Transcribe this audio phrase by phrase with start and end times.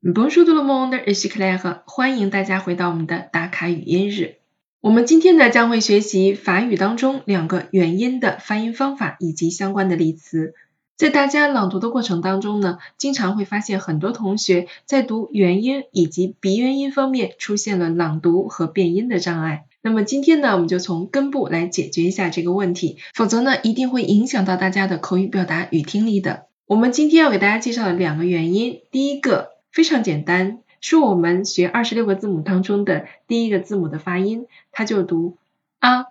[0.00, 4.36] Bonjour tout le monde, ici Claire，欢迎大家回到我们的打卡语音日。
[4.80, 10.54] 我们今天呢将会学习法语当中两个元音的发音方法以及相关的例词。
[10.96, 19.64] 在大家朗读的过程当中呢，经常会发现很多同学在读元音以及鼻元音方面出现了朗读和变音的障碍。
[19.82, 26.44] 那么今天呢，我们就从根部来解决一下这个问题，否则呢一定会影响到大家的口语表达与听力的。
[26.68, 29.57] 我们今天要给大家介绍的两个元音，第一个。
[29.70, 35.36] 非常简单，是我们学二十六个字母当中的第一个字母的发音，它就读
[35.78, 36.06] 啊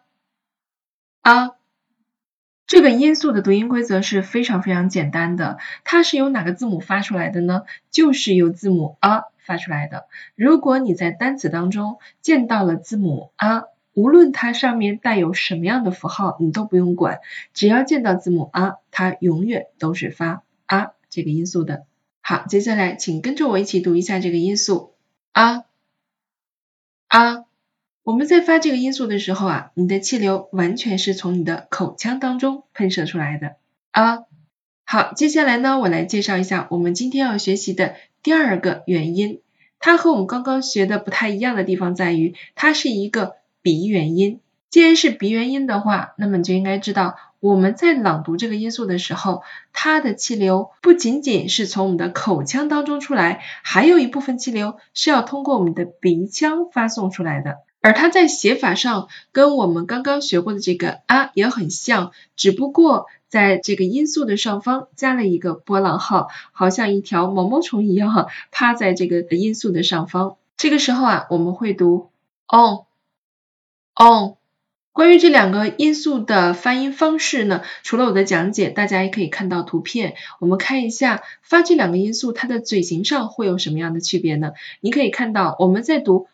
[1.21, 1.51] 啊。
[2.65, 7.63] 这个音素的读音规则是非常非常简单的，它是由哪个字母发出来的呢？
[7.91, 10.07] 就是由字母啊发出来的。
[10.35, 13.63] 如果你在单词当中见到了字母啊，
[13.93, 17.21] 无论它上面带有什么样的符号，你都不用管，
[17.53, 21.85] 只要见到字母啊，它永远都是发啊这个音素的。
[22.29, 24.95] 好，接下来请跟着我一起读一下这个音素
[25.31, 25.63] 啊
[27.07, 27.45] 啊。
[28.03, 33.55] 我们在发这个音素的时候啊，你的气流完全是从你的口腔当中喷射出来的
[33.91, 34.25] 啊。
[34.83, 39.39] 好，接下来呢，我来介绍一下我们今天要学习的第二个元音，
[39.79, 44.41] 它和我们刚刚学的不太一样的地方在于，它是一个鼻元音。
[44.69, 47.15] 既然是鼻元音的话，那么你就应该知道。
[47.39, 57.57] 我们在朗读这个音素的时候，它的气流不仅仅是从我们的口腔当中出来，还有一部分气流是要通过我们的鼻腔发送出来的。
[57.79, 70.37] 而它在写法上跟我们刚刚学过的这个啊也很像，只不过在这个音素的上方加了一个波浪号，好像一条毛毛虫一样哈，趴在这个音素的上方。
[70.57, 72.09] 这个时候啊，我们会读
[72.47, 72.85] on
[73.95, 74.36] on。
[74.97, 80.15] 关于这两个音素的发音方式呢，除了我的讲解，大家也可以看到图片。
[80.39, 84.53] 我们看一下发这两个音素，它的嘴型上会有什么样的区别呢？
[84.81, 86.25] 你可以看到我们在读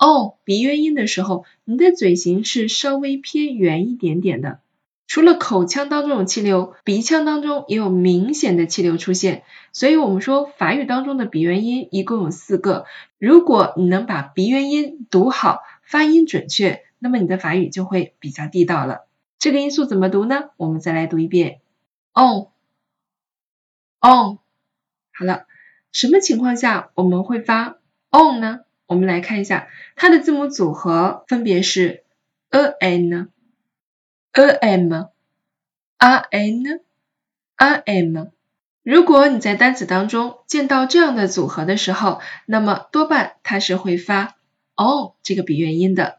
[0.00, 4.58] 哦鼻元音的时候，你的嘴型是稍微偏圆一点点的。
[5.06, 9.44] 除了口腔当中有气流，鼻腔当中也有明显的气流出现。
[9.72, 12.84] 所以我们说法语当中的鼻元音一共有四个。
[13.20, 16.82] 如果你能把鼻元音读好，发音准确。
[16.98, 19.06] 那么你的法语就会比较地道了。
[19.38, 20.50] 这个音素怎么读呢？
[20.56, 21.60] 我们再来读一遍
[22.12, 22.48] ，on，on。
[24.00, 25.46] 好了，
[25.92, 27.78] 什么情况下我们会发
[28.10, 28.60] on 呢？
[28.86, 32.04] 我们来看一下，它的字母组合分别是
[32.50, 33.30] a n
[34.32, 34.92] a m
[35.98, 36.80] a n
[37.56, 38.26] a m。
[38.82, 44.36] 如果你在单词当中见到这样的组合的时候，那么多半它是会发
[44.76, 46.18] on 这个鼻元音的。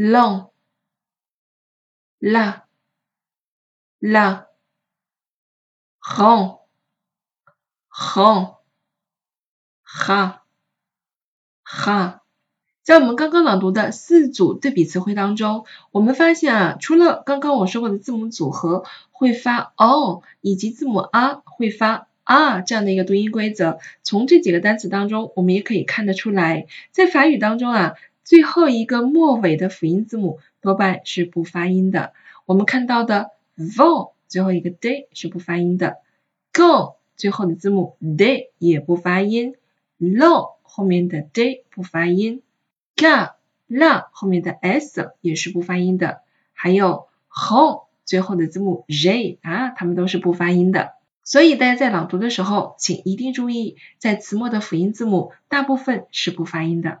[0.00, 0.48] la,
[2.20, 2.66] la,
[4.00, 4.44] rend,
[8.14, 8.54] rend,
[10.06, 10.40] ra,
[11.64, 12.20] ra。
[12.84, 27.94] 在我们刚刚朗读的四组对比词汇当中，我们发现啊，除了刚刚我说过的字母组合会发 on，以及字母 a 会发 a 这样的一个读音规则，从这几个单词当中，我们也可以看得出来，在法语当中啊。
[28.28, 32.12] 最后一个末尾的辅音字母多半是不发音的。
[32.44, 35.96] 我们看到的 vo 最后一个 d 是不发音的
[36.52, 39.54] ，go 最后的字母 d 也不发音
[39.98, 42.42] ，lo 后面的 d 不发音
[42.96, 43.32] ，ga
[43.66, 46.20] la 后面的 s 也是不发音的，
[46.52, 50.90] 还有 ho 最后的字母 j 啊，它们都是不发音的。
[51.24, 57.00] 所以大家在朗读的时候，请一定注意，在词末的辅音字母大部分是不发音的。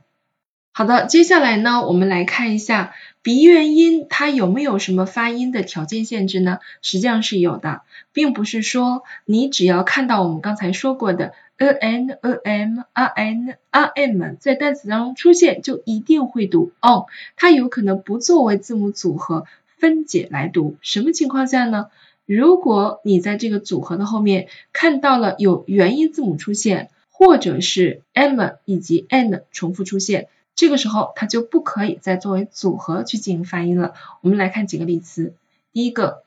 [0.73, 6.59] 好的，接下来呢，我们来看一下鼻元音它有没有什么发音的条件限制呢？
[6.81, 7.81] 实际上是有的，
[8.13, 17.03] 并不是说你只要看到我们刚才说过的 a n a m a n a m 在单词当中出现，就一定会读 on，
[17.35, 19.45] 它有可能不作为字母组合
[19.77, 20.77] 分解来读。
[20.81, 21.87] 什么情况下呢？
[22.25, 30.29] 如果你在这个组合的后面看到了有元音字母出现，或者是 m 以及 n 重复出现，
[30.61, 33.95] 这个时候它就不可以再作为组合去进行发音了。
[34.21, 35.33] 我们来看几个例词。
[35.73, 36.21] 第一个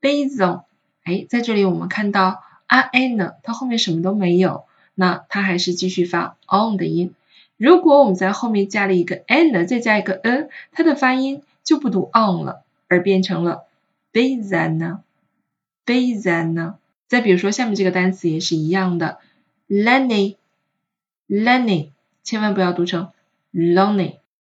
[0.00, 0.62] basil，
[1.04, 4.64] 哎，在这里我们看到 a n，它后面什么都没有，
[4.94, 7.12] 那它还是继续发 on 的音。
[7.58, 13.64] 如果我们在后面加了一个 n，再加一个 n，它的发音就不读 on 了，而变成了
[14.10, 15.00] basil。
[15.84, 16.78] b a s a n 呢？
[17.08, 19.18] 再比如说下面这个单词也是一样的
[19.68, 21.90] ，Lenny，Lenny，
[22.24, 23.10] 千万不要读成
[23.56, 24.16] Lonely。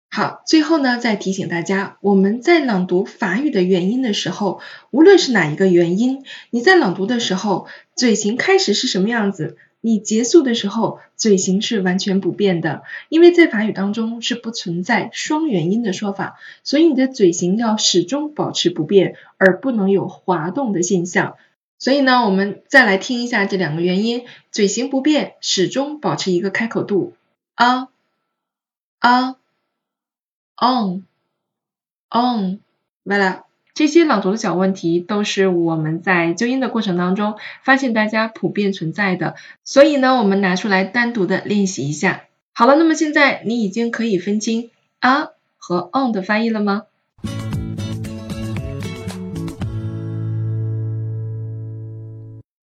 [0.09, 4.59] 好，最后呢再提醒大家，我们在朗读法语的元音的时候，
[4.91, 21.35] 无论是哪一个元音，你在朗读的时候，嘴型开始是什么样子，你结束的时候嘴型是完全不变的，因为在法语当中是不存在双元音的说法，所以你的嘴型要始终保持不变，而不能有滑动的现象。
[21.77, 27.13] 所以呢，我们再来听一下这两个元音，嘴型不变，始终保持一个开口度
[27.55, 27.87] 啊
[28.99, 29.35] 啊。
[30.61, 31.05] on
[32.09, 32.59] on，
[33.03, 42.25] 完了，这些朗读的小问题都是我们在纠音的过程当中发现大家普遍存在的，所以呢，我们拿出来单独的练习一下。
[42.51, 44.69] 好了，那么现在你已经可以分清
[44.99, 46.87] 啊和 on 的翻译了吗？